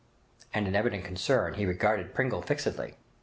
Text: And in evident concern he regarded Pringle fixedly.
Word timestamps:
And 0.51 0.67
in 0.67 0.73
evident 0.75 1.05
concern 1.05 1.53
he 1.53 1.65
regarded 1.67 2.15
Pringle 2.15 2.41
fixedly. 2.41 2.95